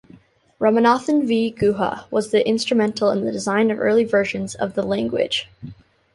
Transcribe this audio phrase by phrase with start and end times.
[0.59, 1.51] Ramanathan V.
[1.55, 5.47] Guha was instrumental in the design of early versions of the language.